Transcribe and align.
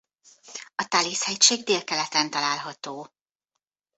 A 0.75 0.83
Talis-hegység 0.87 1.63
délkeleten 1.63 2.29
található. 2.29 3.11